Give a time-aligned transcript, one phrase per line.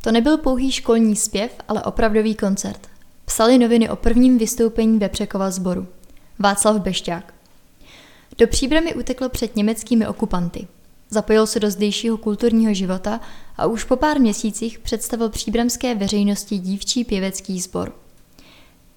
[0.00, 2.88] To nebyl pouhý školní zpěv, ale opravdový koncert.
[3.24, 5.86] Psali noviny o prvním vystoupení Vepřekova sboru.
[6.38, 7.34] Václav Bešťák.
[8.38, 10.66] Do příbramy utekl před německými okupanty.
[11.10, 13.20] Zapojil se do zdejšího kulturního života
[13.56, 17.92] a už po pár měsících představil příbramské veřejnosti dívčí pěvecký sbor.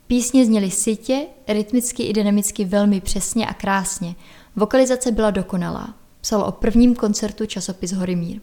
[0.07, 4.15] Písně zněly sitě, rytmicky i dynamicky velmi přesně a krásně.
[4.55, 5.93] Vokalizace byla dokonalá.
[6.21, 8.39] Psal o prvním koncertu časopis Horimír.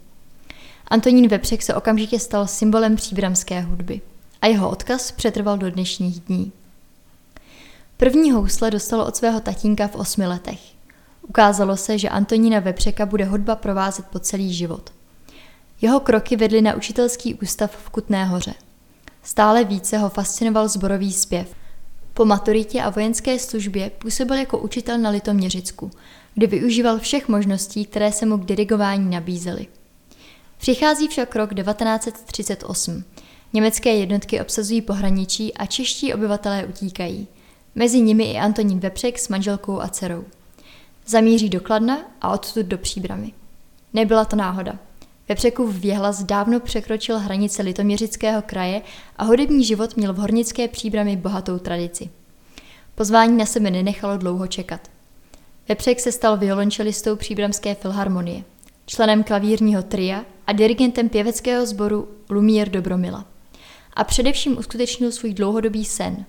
[0.91, 4.01] Antonín Vepřek se okamžitě stal symbolem příbramské hudby
[4.42, 6.52] a jeho odkaz přetrval do dnešních dní.
[7.97, 10.61] První housle dostal od svého tatínka v osmi letech.
[11.23, 14.92] Ukázalo se, že Antonína Vepřeka bude hudba provázet po celý život.
[15.80, 18.55] Jeho kroky vedly na učitelský ústav v Kutné hoře.
[19.23, 21.55] Stále více ho fascinoval zborový zpěv.
[22.14, 25.91] Po maturitě a vojenské službě působil jako učitel na Litoměřicku,
[26.34, 29.66] kde využíval všech možností, které se mu k dirigování nabízely.
[30.59, 33.05] Přichází však rok 1938.
[33.53, 37.28] Německé jednotky obsazují pohraničí a čeští obyvatelé utíkají.
[37.75, 40.25] Mezi nimi i Antonín Vepřek s manželkou a dcerou.
[41.06, 43.33] Zamíří do Kladna a odtud do Příbramy.
[43.92, 44.78] Nebyla to náhoda.
[45.28, 48.83] Vepřekův věhlas dávno překročil hranice litoměřického kraje
[49.17, 52.11] a hudební život měl v hornické příbrami bohatou tradici.
[52.95, 54.81] Pozvání na sebe nenechalo dlouho čekat.
[55.69, 58.45] Vepřek se stal violončelistou příbramské filharmonie,
[58.87, 63.24] členem klavírního tria a dirigentem pěveckého sboru Lumier Dobromila.
[63.94, 66.24] A především uskutečnil svůj dlouhodobý sen.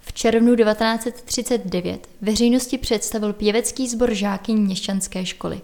[0.00, 5.60] V červnu 1939 veřejnosti představil pěvecký sbor žáky měšťanské školy.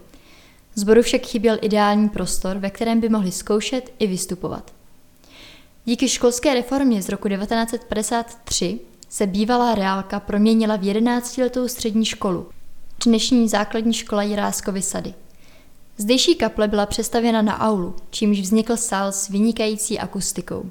[0.75, 4.73] Zboru však chyběl ideální prostor, ve kterém by mohli zkoušet i vystupovat.
[5.85, 12.49] Díky školské reformě z roku 1953 se bývalá reálka proměnila v 11-letou střední školu,
[13.05, 15.13] dnešní základní škola Jiráskovy sady.
[15.97, 20.69] Zdejší kaple byla přestavěna na aulu, čímž vznikl sál s vynikající akustikou.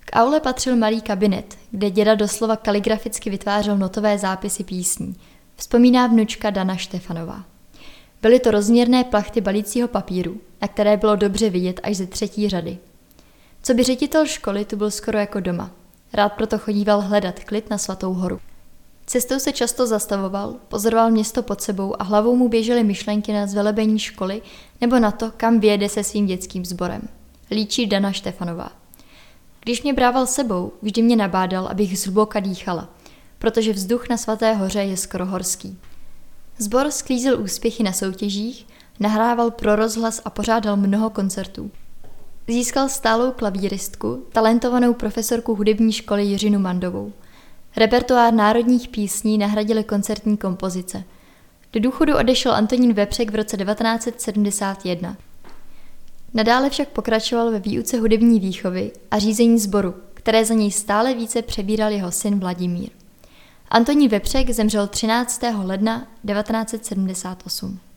[0.00, 5.16] K aule patřil malý kabinet, kde děda doslova kaligraficky vytvářel notové zápisy písní,
[5.56, 7.44] vzpomíná vnučka Dana Štefanová.
[8.22, 12.78] Byly to rozměrné plachty balícího papíru, na které bylo dobře vidět až ze třetí řady.
[13.62, 15.70] Co by ředitel školy tu byl skoro jako doma.
[16.12, 18.40] Rád proto chodíval hledat klid na svatou horu.
[19.10, 23.98] Cestou se často zastavoval, pozoroval město pod sebou a hlavou mu běžely myšlenky na zvelebení
[23.98, 24.42] školy
[24.80, 27.02] nebo na to, kam vyjede se svým dětským sborem.
[27.50, 28.72] Líčí Dana Štefanová.
[29.60, 32.88] Když mě brával sebou, vždy mě nabádal, abych zhluboka dýchala,
[33.38, 35.78] protože vzduch na svaté hoře je skoro horský.
[36.58, 38.66] Zbor sklízel úspěchy na soutěžích,
[39.00, 41.70] nahrával pro rozhlas a pořádal mnoho koncertů.
[42.48, 47.12] Získal stálou klavíristku, talentovanou profesorku hudební školy Jiřinu Mandovou.
[47.76, 51.04] Repertoár národních písní nahradily koncertní kompozice.
[51.72, 55.16] Do důchodu odešel Antonín Vepřek v roce 1971.
[56.34, 61.42] Nadále však pokračoval ve výuce hudební výchovy a řízení sboru, které za něj stále více
[61.42, 62.90] přebíral jeho syn Vladimír.
[63.68, 65.42] Antonín Vepřek zemřel 13.
[65.64, 67.89] ledna 1978.